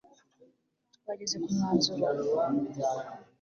[0.95, 2.03] Twageze ku mwanzuro